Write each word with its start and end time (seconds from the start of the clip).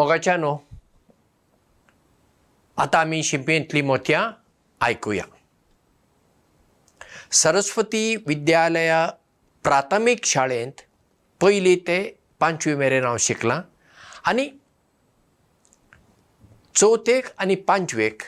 मोगाच्यानो 0.00 0.56
आता 2.76 2.98
आम्ही 2.98 3.22
शिंपेंतली 3.22 3.82
मोतयां 3.82 4.30
ऐकूया 4.80 5.24
सरस्वती 7.32 8.16
विद्यालया 8.16 9.06
प्राथमीक 9.64 10.24
शाळेंत 10.24 10.72
पयली 11.40 11.76
ते 11.76 12.18
पांचवी 12.40 12.74
मेरेन 12.74 13.04
हांव 13.04 13.16
शिकलां 13.16 13.60
आनी 14.24 14.48
चवथेक 16.76 17.26
आनी 17.38 17.54
पांचवेक 17.54 18.22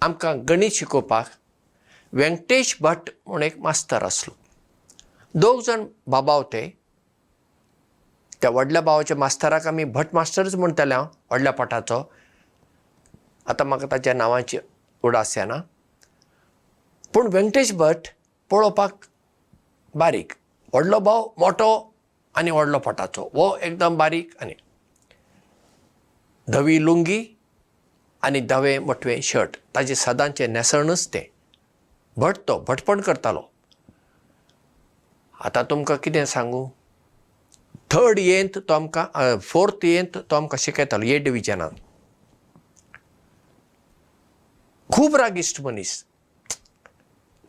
आमकां 0.00 0.38
गणीत 0.48 0.70
शिकोवपाक 0.70 1.30
व्यंकटेश 2.12 2.76
भट 2.80 3.10
म्हूण 3.26 3.42
एक 3.42 3.58
मास्तर 3.58 4.02
आसलो. 4.02 4.36
दोग 5.34 5.60
जाण 5.60 5.86
बाबावते 6.06 6.77
त्या 8.42 8.50
व्हडल्या 8.50 8.82
भावाच्या 8.82 9.16
मास्तराक 9.16 9.66
आमी 9.66 9.84
भट 9.84 10.06
मास्टरच 10.12 10.54
म्हणटाले 10.54 10.94
हांव 10.94 11.06
व्हडल्या 11.30 11.52
पोटाचो. 11.52 12.02
आतां 13.46 13.66
म्हाका 13.66 13.86
ताच्या 13.90 14.14
नांवाची 14.14 14.58
उडास 15.02 15.36
येना 15.38 15.56
पूण 17.14 17.26
व्यंकटेश 17.32 17.72
भट 17.72 18.08
पळोवपाक 18.50 19.04
बारीक. 19.94 20.32
व्हडलो 20.72 20.98
भाव 20.98 21.28
मोठो 21.38 21.70
आनी 22.34 22.50
व्हडलो 22.50 22.78
पोटाचो. 22.78 23.28
वो 23.34 23.56
एकदम 23.62 23.96
बारीक 23.96 24.36
आनी 24.42 24.54
धवी 26.48 26.84
लुंगी 26.84 27.24
आनी 28.22 28.40
धवे 28.40 28.78
मोटवें 28.78 29.20
शर्ट. 29.22 29.56
ताजें 29.74 29.94
सदांचें 29.94 30.48
नेसणूच 30.48 31.08
तें. 31.14 31.22
भट 32.16 32.36
तो 32.48 32.58
भटपण 32.68 33.00
करतालो. 33.00 33.42
आतां 35.44 35.64
तुमकां 35.64 35.96
कितें 35.96 36.24
सांगू 36.26 36.68
थर्ड 37.92 38.18
येंत 38.18 38.58
तो 38.68 38.74
आमकां 38.74 39.36
फोर्थ 39.42 39.84
येंत 39.84 40.16
तो 40.30 40.36
आमकां 40.36 40.58
शिकयतालो 40.60 41.04
ए 41.04 41.18
डिविजनान 41.18 41.74
खूब 44.90 45.16
रागिश्ट 45.16 45.60
मनीस. 45.60 45.92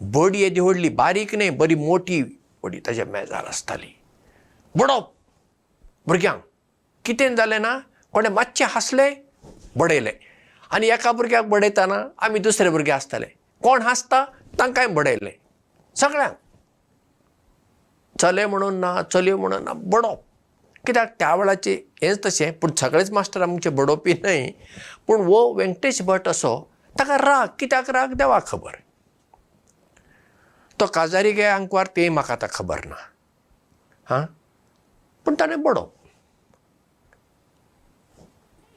बडी 0.01 0.41
येदी 0.41 0.59
व्हडली 0.59 0.89
बारीक 0.99 1.35
न्ही 1.35 1.49
बरी 1.59 1.75
मोटी 1.75 2.21
बडी 2.63 2.79
ताच्या 2.85 3.05
मेजार 3.05 3.45
आसताली. 3.45 3.91
बडोवप 4.75 5.11
भुरग्यांक 6.07 6.41
कितें 7.05 7.35
जालें 7.35 7.59
ना 7.59 7.77
कोणें 8.13 8.29
मातशें 8.29 8.65
हांसलें 8.65 9.13
बडयलें. 9.77 10.11
आनी 10.71 10.89
एका 10.89 11.11
भुरग्याक 11.11 11.45
बडयतना 11.49 12.01
आमी 12.25 12.39
दुसरे 12.39 12.69
भुरगे 12.69 12.91
आसताले 12.91 13.25
कोण 13.63 13.81
हांसता? 13.81 14.23
तांकांय 14.59 14.87
बडयलें. 14.87 15.31
सगळ्यांक. 15.95 16.35
चले 18.15 18.45
म्हणून 18.45 18.79
ना 18.79 19.01
चलयो 19.13 19.37
म्हणून 19.37 19.63
ना 19.63 19.73
बडोवप 19.73 20.23
कित्याक 20.85 21.13
त्या 21.19 21.35
वेळाचें 21.35 21.75
हेंच 22.01 22.19
तशें 22.25 22.51
पूण 22.53 22.71
सगळेच 22.79 23.11
मास्टर 23.11 23.41
आमचे 23.41 23.69
बडोवपी 23.69 24.13
न्हय. 24.13 24.51
पूण 25.07 25.21
वो 25.21 25.53
व्यंकटेश 25.53 26.01
भट 26.01 26.27
असो 26.27 26.71
ताका 26.99 27.17
राग 27.17 27.47
कित्याक 27.59 27.89
राग 27.89 28.13
देवा 28.13 28.39
खबर? 28.47 28.75
तो 30.79 30.85
काजारी 30.85 31.31
गे 31.31 31.43
आंकवार 31.43 31.87
तें 31.87 32.09
म्हाका 32.09 32.33
आतां 32.33 32.49
खबर 32.53 32.85
ना. 32.85 32.95
हां? 34.09 34.25
पूण 35.25 35.35
ताणें 35.39 35.61
बडोवप. 35.63 35.93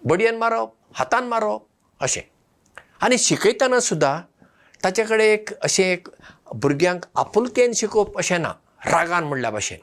बडयेन 0.07 0.39
मारप 0.39 0.75
हातान 0.95 1.29
मारप 1.29 1.67
अशें. 2.01 2.23
आनी 3.03 3.19
शिकयतना 3.19 3.81
सुद्दां 3.81 4.21
ताचे 4.85 5.05
कडेन 5.05 5.21
एक 5.21 5.51
अशें 5.63 5.85
एक 5.85 6.09
भुरग्यांक 6.55 7.05
आपुलकेन 7.17 7.73
शिकोवप 7.73 8.19
अशें 8.19 8.39
ना 8.39 8.53
रागान 8.87 9.25
म्हणल्या 9.25 9.51
भाशेन 9.51 9.79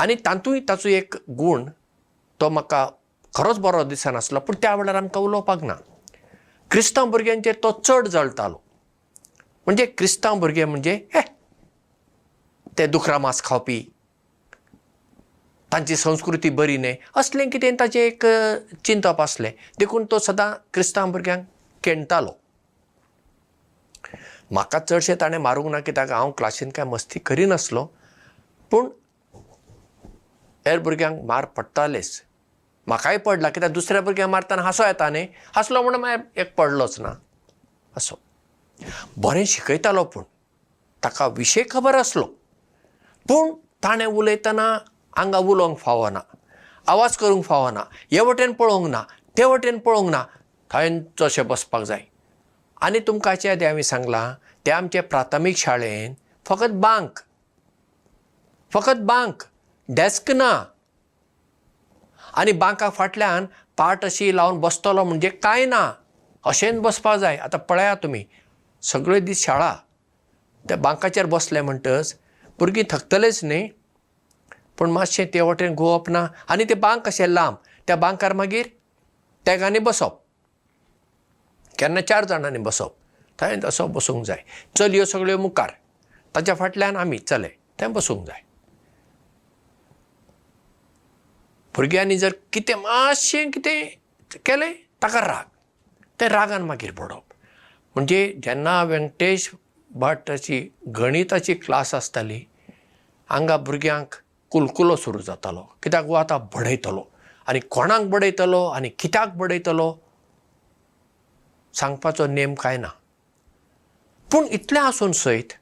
आनी 0.00 0.14
तातूंय 0.26 0.60
ताचो 0.68 0.88
एक 0.88 1.14
गूण 1.38 1.64
तो 2.40 2.48
म्हाका 2.50 2.86
खरोच 3.36 3.58
बरो 3.64 3.82
दिसनासलो 3.84 4.40
पूण 4.40 4.56
त्या 4.62 4.74
वेळार 4.76 4.94
आमकां 4.94 5.22
उलोवपाक 5.22 5.62
ना. 5.62 5.74
क्रिस्तांव 6.70 7.10
भुरग्यांचेर 7.10 7.54
तो 7.62 7.70
चड 7.84 8.08
जळटालो. 8.08 8.60
म्हणजे 9.66 9.86
क्रिस्तांव 9.86 10.38
भुरगे 10.40 10.64
म्हणजे 10.64 10.94
हे 11.14 11.20
ते 12.78 12.86
दुकरा 12.86 13.18
मांस 13.18 13.42
खावपी 13.44 13.80
तांची 15.72 15.96
संस्कृती 15.96 16.50
बरी 16.50 16.76
न्हय. 16.76 16.96
असलें 17.16 17.48
कितें 17.50 17.74
ताचें 17.80 18.00
एक 18.00 18.26
चिंतप 18.84 19.20
आसलें 19.20 19.50
देखून 19.78 20.04
तो 20.10 20.18
सदां 20.18 20.52
क्रिस्तांव 20.74 21.12
भुरग्यांक 21.12 21.44
केणटालो 21.84 22.32
म्हाका 24.50 24.78
चडशें 24.78 25.14
ताणें 25.20 25.38
मारूंक 25.38 25.70
ना 25.72 25.80
कित्याक 25.80 26.10
हांव 26.12 26.30
क्लासीन 26.38 26.70
कांय 26.70 26.86
मस्ती 26.88 27.20
करिनासलो 27.26 27.86
पूण 28.70 28.88
हेर 30.66 30.78
भुरग्यांक 30.78 31.24
मार 31.24 31.44
पडटालेच. 31.44 32.22
म्हाकाय 32.86 33.16
पडला 33.16 33.48
कित्याक 33.48 33.72
दुसऱ्या 33.72 34.00
भुरग्यांक 34.00 34.30
मारतना 34.30 34.62
हांसो 34.62 34.84
येता 34.84 35.10
न्ही? 35.10 35.28
हांसलो 35.54 35.82
म्हणून 35.82 36.00
मागीर 36.00 36.40
एक 36.40 36.54
पडलोच 36.54 37.00
ना. 37.00 37.12
असो. 37.96 38.14
बरें 39.16 39.44
शिकयतालो 39.44 40.04
पूण. 40.04 40.22
ताका 41.04 41.26
विशय 41.26 41.62
खबर 41.70 41.94
आसलो. 41.94 42.24
पूण 43.28 43.54
ताणें 43.84 44.06
उलयतना 44.06 44.78
आंगा 45.16 45.38
उलोवंक 45.38 45.78
फावना. 45.78 46.20
आवाज 46.86 47.16
करूंक 47.16 47.44
फावना. 47.44 47.80
हे 48.12 48.20
वटेन 48.20 48.52
पळोवंक 48.52 48.90
ना. 48.90 49.02
ते 49.38 49.44
वटेन 49.44 49.78
पळोवंक 49.78 50.10
ना. 50.10 50.24
थंयच 50.70 51.22
अशें 51.22 51.48
बसपाक 51.48 51.82
जाय. 51.82 52.00
आनी 52.82 52.98
तुमकां 52.98 53.32
हाचे 53.32 53.48
आदी 53.48 53.64
हांवें 53.64 53.82
सांगलां 53.82 54.34
ते 54.66 54.70
आमचे 54.70 55.00
प्राथमीक 55.00 55.56
शाळेन 55.56 56.14
फकत 56.46 56.70
बांक. 56.70 57.10
फकत 58.72 58.96
बांक 58.96 59.42
डेस्क 59.88 60.30
ना. 60.30 60.64
आनी 62.34 62.52
बांका 62.52 62.90
फाटल्यान 62.90 63.46
पाट 63.76 64.04
अशी 64.04 64.36
लावन 64.36 64.60
बसतलो 64.60 65.04
म्हणजे 65.04 65.28
कांय 65.28 65.64
ना. 65.66 65.92
अशेंच 66.44 66.80
बसपाक 66.80 67.18
जाय. 67.18 67.36
आतां 67.36 67.60
पळयात 67.60 67.96
तुमी. 68.02 68.24
सगळे 68.82 69.20
दीस 69.20 69.44
शाळा. 69.44 69.76
त्या 70.68 70.76
बांकाचेर 70.76 71.26
बसले 71.26 71.60
म्हणटच 71.60 72.16
भुरगीं 72.58 72.84
थकतलेच 72.90 73.44
न्ही. 73.44 73.68
पूण 74.78 74.90
मातशें 74.90 75.26
ते 75.34 75.40
वटेन 75.40 75.74
घुंवप 75.74 76.10
ना. 76.10 76.26
आनी 76.48 76.64
ते 76.64 76.74
बांक 76.74 77.06
कशें 77.06 77.26
लांब. 77.26 77.54
त्या 77.86 77.96
बांकार 77.96 78.32
मागीर 78.32 78.66
तेगांनी 79.46 79.78
बसप. 79.78 80.18
केन्ना 81.78 82.00
चार 82.00 82.24
जाणांनी 82.24 82.58
बसप. 82.58 82.94
थंय 83.38 83.60
असो 83.64 83.86
बसूंक 83.86 84.24
जाय. 84.24 84.42
चलयो 84.76 85.04
सगळ्यो 85.04 85.38
मुखार. 85.38 85.70
ताच्या 86.34 86.54
फाटल्यान 86.54 86.96
आमी 86.96 87.18
चले. 87.18 87.48
थंय 87.78 87.88
बसूंक 87.88 88.26
जाय 88.26 88.51
भुरग्यांनी 91.76 92.16
जर 92.18 92.32
कितें 92.52 92.74
मातशें 92.74 93.50
कितें 93.50 94.38
केलें 94.46 94.72
ताका 95.02 95.20
राग. 95.20 95.44
ते 96.20 96.28
रागान 96.28 96.62
मागीर 96.62 96.90
पडप 96.98 97.32
म्हणजे 97.96 98.20
जेन्ना 98.44 98.82
व्यंकटेश 98.84 99.50
भटाची 99.90 100.60
गणिताची 100.96 101.54
क्लास 101.54 101.94
आसताली 101.94 102.40
हांगा 103.30 103.56
भुरग्यांक 103.56 104.14
कुलकुलो 104.52 104.96
सुरू 104.96 105.18
जातालो. 105.26 105.62
कित्याक 105.82 106.04
वो 106.06 106.14
आतां 106.14 106.38
बडयतलो. 106.54 107.04
आनी 107.48 107.60
कोणाक 107.70 108.02
बडयतलो 108.10 108.64
आनी 108.66 108.88
कित्याक 108.98 109.36
बडयतलो 109.36 109.94
सांगपाचो 111.74 112.26
नेम 112.26 112.54
कांय 112.54 112.76
ना. 112.76 112.88
पूण 114.30 114.46
इतलें 114.52 114.80
आसून 114.80 115.12
सयत 115.12 115.52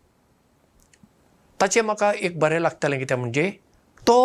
ताचें 1.61 1.83
म्हाका 1.83 2.13
एक 2.13 2.39
बरें 2.41 2.59
लागतालें 2.61 2.99
कितें 2.99 3.17
म्हणजे 3.17 3.51
तो 4.07 4.19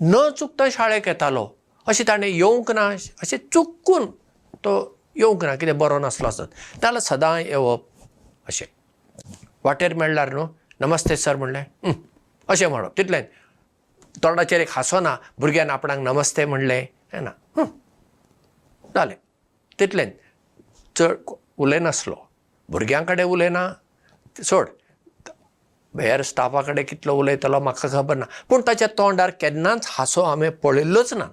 न 0.00 0.28
चुकता 0.38 0.64
शाळेक 0.72 1.08
येतालो. 1.08 1.46
अशें 1.86 2.04
ताणें 2.08 2.26
येवंक 2.26 2.70
ना 2.70 2.86
अशें 3.22 3.36
चुकून 3.52 4.10
तो 4.64 4.72
येवंक 5.16 5.44
ना 5.44 5.54
कितें 5.56 5.78
बरो 5.78 5.98
नासलो 5.98 6.26
आसत. 6.28 6.40
नाजाल्यार 6.74 7.00
सदां 7.00 7.38
येवप 7.40 7.86
अशें. 8.48 8.66
वाटेर 9.64 9.94
मेळ्ळ्यार 9.94 10.32
न्हू 10.32 10.46
नमस्ते 10.80 11.16
सर 11.16 11.36
म्हणलें 11.36 11.64
अशें 12.48 12.66
म्हणप 12.66 12.96
तितलेंच. 12.98 13.26
तोंडाचेर 14.22 14.60
एक 14.60 14.68
हांसो 14.70 15.00
ना 15.00 15.16
भुरग्यान 15.38 15.70
आपणाक 15.70 15.98
नमस्ते 15.98 16.44
म्हणलें 16.44 16.80
हें 17.12 17.20
ना 17.20 17.30
जालें 18.94 19.16
तितलेंच. 19.80 20.12
चड 20.96 21.30
उलयनासलो 21.58 22.16
भुरग्यां 22.68 23.04
कडेन 23.04 23.26
उलयना 23.26 23.68
सोड 24.44 24.68
हेर 26.00 26.22
स्टाफा 26.22 26.60
कडेन 26.62 26.84
कितलो 26.84 27.14
उलयतलो 27.16 27.60
म्हाका 27.60 27.88
खबर 27.88 28.16
ना. 28.16 28.26
पूण 28.48 28.62
ताच्या 28.66 28.88
तोंडार 28.98 29.30
केन्नाच 29.40 29.86
हांसो 29.90 30.22
हांवें 30.22 30.50
पळयल्लोच 30.62 31.12
ना. 31.14 31.26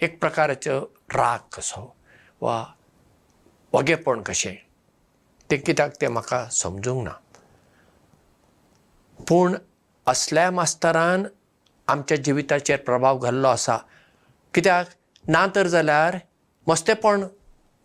एक 0.00 0.20
प्रकाराचो 0.20 0.80
राग 1.14 1.38
कसो 1.54 1.82
वा 2.40 2.64
वगेपण 3.72 4.22
कशें 4.22 4.54
तें 5.50 5.58
कित्याक 5.60 5.92
तें 6.00 6.08
म्हाका 6.08 6.44
समजूंक 6.52 7.04
ना. 7.04 7.12
पूण 9.18 9.56
असल्या 10.06 10.50
मास्तरान 10.50 11.24
आमच्या 11.88 12.16
जिविताचेर 12.16 12.76
प्रभाव 12.76 13.18
घाल्लो 13.18 13.48
आसा. 13.48 13.76
कित्याक? 14.54 14.86
ना 15.24 15.46
तर 15.54 15.66
जाल्यार 15.66 16.16
मस्तेपण 16.66 17.22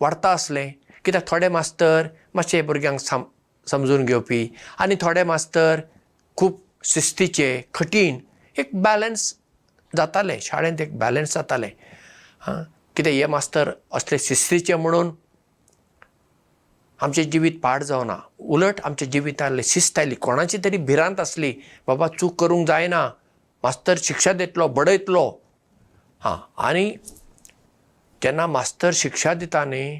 वाडटा 0.01 0.29
आसलें 0.29 0.71
कित्याक 1.05 1.27
थोडे 1.27 1.49
मास्तर 1.49 2.07
मातशे 2.33 2.61
भुरग्यांक 2.61 2.99
सम 2.99 3.23
समजून 3.67 4.05
घेवपी. 4.05 4.47
आनी 4.79 4.95
थोडे 5.01 5.23
मास्तर 5.23 5.81
खूब 6.37 6.57
शिस्तीचे 6.83 7.49
कठीण 7.73 8.17
एक 8.55 8.69
बॅलन्स 8.73 9.33
जातालें. 9.93 10.37
शाळेंत 10.41 10.81
एक 10.81 10.97
बॅलन्स 10.99 11.33
जातालें. 11.33 11.69
हां 12.41 12.63
कितें 12.95 13.11
हे 13.11 13.25
मास्तर 13.25 13.71
असले 13.93 14.17
शिस्तीचे 14.19 14.75
म्हणून 14.75 15.11
आमचें 16.99 17.29
जिवीत 17.31 17.59
पाड 17.63 17.83
जावना. 17.83 18.17
उलट 18.39 18.81
आमच्या 18.85 19.07
जिवितांतली 19.11 19.63
शिस्त 19.63 19.99
आयली 19.99 20.15
कोणाची 20.15 20.57
तरी 20.63 20.77
भिरांत 20.77 21.19
आसली 21.19 21.53
बाबा 21.87 22.07
चूक 22.19 22.39
करूंक 22.41 22.67
जायना 22.67 23.09
मास्तर 23.63 23.97
शिक्षा 24.03 24.33
दितलो 24.33 24.67
बडयतलो. 24.67 25.29
हां 26.21 26.37
आनी 26.67 26.89
जेन्ना 28.21 28.47
मास्तर 28.47 28.91
शिक्षा 28.93 29.33
दिता 29.33 29.63
न्ही 29.65 29.99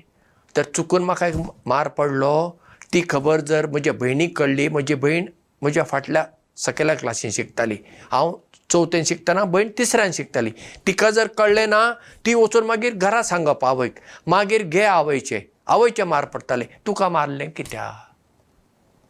तर 0.56 0.64
चुकून 0.76 1.04
म्हाका 1.04 1.28
एक 1.28 1.36
मार 1.66 1.88
पडलो 1.88 2.60
ती 2.94 3.02
खबर 3.10 3.40
जर 3.50 3.66
म्हज्या 3.72 3.94
भयणीक 4.00 4.38
कळ्ळी 4.38 4.68
म्हजी 4.68 4.96
भयण 4.96 5.26
म्हज्या 5.62 5.84
फाटल्या 5.84 6.26
सकयल्या 6.58 6.96
क्लासीन 6.96 7.32
शिकताली. 7.32 7.78
हांव 8.12 8.34
चवथेन 8.72 9.04
शिकतना 9.06 9.44
भयण 9.44 9.70
तिसऱ्यान 9.78 10.12
शिकताली. 10.14 10.52
तिका 10.88 11.10
जर 11.12 11.28
कळ्ळें 11.38 11.68
ना 11.70 11.92
ती 12.26 12.34
वचून 12.34 12.66
मागीर 12.66 12.94
घरा 12.94 13.22
सांगप 13.24 13.66
आवयक. 13.66 13.96
मागीर 14.28 14.64
घे 14.64 14.84
आवयचें. 14.84 15.40
आवयचें 15.68 16.04
मार 16.04 16.26
पडटालें. 16.26 16.66
तुका 16.86 17.10
मारलें 17.10 17.50
कित्याक 17.52 18.10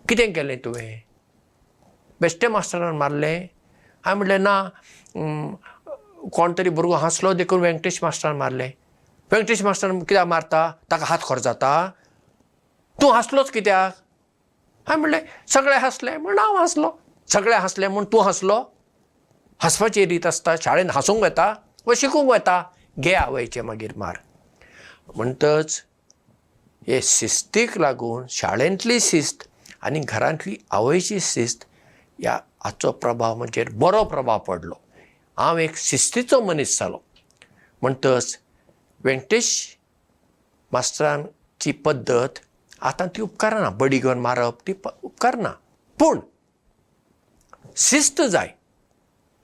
कितें 0.10 0.31
केलें 0.34 0.57
तुवें? 0.66 1.01
बेश्टे 2.22 2.48
मास्टरान 2.48 2.95
मारलें? 2.98 3.48
हांवें 4.06 4.18
म्हणलें 4.18 4.38
ना 4.44 4.69
कोण 6.34 6.54
तरी 6.57 6.69
भुरगो 6.69 6.94
हांसलो 6.94 7.34
देखून 7.34 7.62
वेंकटेश 7.62 8.00
मास्टरान 8.04 8.36
मारलें. 8.38 8.72
वेंकटेश 9.31 9.62
मास्टर 9.63 9.92
कित्याक 9.92 10.27
मारता? 10.27 10.72
ताका 10.92 11.06
हात 11.06 11.19
खर 11.24 11.39
जाता 11.39 11.92
तूं 13.01 13.12
हांसलोच 13.13 13.50
कित्याक? 13.51 13.94
हांवें 14.88 15.01
म्हणलें 15.01 15.19
सगळे 15.48 15.75
हांसले. 15.75 16.18
म्हण 16.18 16.39
हांव 16.39 16.57
हांसलो. 16.57 16.92
सगळे 17.27 17.56
हांसले 17.56 17.88
म्हूण 17.88 18.06
तूं 18.12 18.24
हांसलो? 18.24 18.63
हांसपाची 19.59 20.06
रीत 20.06 20.25
आसता 20.25 20.56
शाळेन 20.62 20.89
हांसूंक 20.89 21.24
येता 21.24 21.53
वा 21.86 21.94
शिकूंक 21.98 22.31
येता 22.33 22.63
घे 23.00 23.13
आवयचें 23.13 23.62
मागीर 23.62 23.92
मार. 23.98 24.18
म्हणटच 25.15 25.81
हे 26.88 27.00
शिस्तीक 27.03 27.77
लागून 27.77 28.25
शाळेंतली 28.30 29.00
शिस्त 29.00 29.44
आनी 29.81 30.00
घरांतली 30.00 30.56
आवयची 30.71 31.19
शिस्त 31.19 31.63
ह्या 32.19 32.38
हाचो 32.63 32.92
प्रभाव 32.92 33.36
म्हजेर 33.36 33.69
बरो 33.74 34.03
प्रभाव 34.03 34.39
पडलो. 34.39 34.74
हांव 35.38 35.57
एक 35.57 35.77
शिस्तीचो 35.77 36.42
मनीस 36.42 36.80
जालो. 36.80 36.98
म्हणटच 37.81 38.38
वेंकटेश 39.03 39.77
मास्टरांची 40.71 41.71
पद्दत 41.71 42.39
आतां 42.81 43.07
ती 43.07 43.22
उपकारना 43.22 43.69
बडी 43.80 43.98
घेवन 44.00 44.19
मारप 44.19 44.62
ती 44.68 44.74
उपकारना 45.04 45.50
पूण 46.00 46.19
शिस्त 47.78 48.22
जाय. 48.22 48.50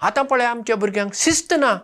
आतां 0.02 0.24
पळय 0.26 0.46
आमच्या 0.46 0.76
भुरग्यांक 0.76 1.14
शिस्त 1.14 1.54
ना. 1.54 1.78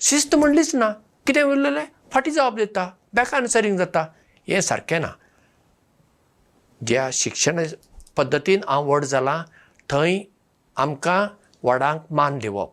शिस्त 0.00 0.34
म्हणलीच 0.34 0.74
ना. 0.74 0.90
कितें 1.26 1.42
उरलेलें? 1.42 1.84
फाटीं 2.12 2.32
जबाब 2.32 2.56
दिता 2.56 2.90
बॅक 3.14 3.34
आन्सरींग 3.34 3.78
जाता. 3.78 4.04
हें 4.48 4.60
सारकें 4.60 5.00
ना. 5.00 5.12
ज्या 6.80 7.08
शिक्षण 7.12 7.64
पद्दतीन 8.16 8.60
हांव 8.68 8.86
व्हड 8.88 9.04
जालां 9.04 9.42
थंय 9.90 10.20
आमकां 10.76 11.26
व्हडांक 11.62 12.12
मान 12.12 12.38
दिवप 12.38 12.72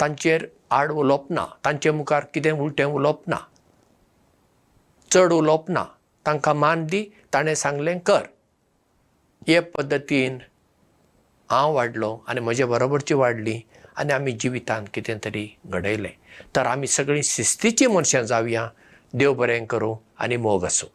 तांचेर 0.00 0.46
आड 0.70 0.90
उलोवप 0.92 1.30
ना. 1.30 1.46
तांचे 1.64 1.90
मुखार 1.90 2.24
कितें 2.34 2.52
उलटें 2.52 2.84
उलोवप 2.84 3.28
ना. 3.28 3.38
चड 5.10 5.32
उलोवप 5.32 5.70
ना 5.70 5.84
तांकां 6.26 6.54
मान 6.56 6.84
दी 6.86 7.04
ताणें 7.34 7.54
सांगलें 7.54 7.98
कर. 8.06 8.22
हे 9.48 9.60
पद्दतीन 9.60 10.38
हांव 11.50 11.74
वाडलो 11.74 12.16
आनी 12.28 12.40
म्हजे 12.40 12.64
बरोबरची 12.64 13.14
वाडली 13.14 13.60
आनी 13.96 14.12
आमी 14.12 14.32
जिवितांत 14.40 14.86
कितें 14.94 15.16
तरी 15.24 15.46
घडयलें. 15.66 16.12
तर 16.56 16.66
आमी 16.66 16.86
सगळीं 16.86 17.22
शिस्तीचीं 17.24 17.88
मनशां 17.94 18.22
जावया 18.26 18.68
देव 19.14 19.32
बरें 19.34 19.64
करूं 19.66 19.94
आनी 20.22 20.36
मोग 20.36 20.64
आसूं 20.64 20.88